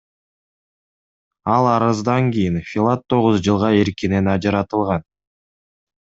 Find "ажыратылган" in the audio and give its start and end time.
4.33-5.01